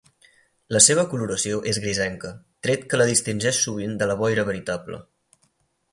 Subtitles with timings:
[0.75, 2.31] La seva coloració és grisenca,
[2.69, 5.03] tret que la distingeix sovint de la boira veritable.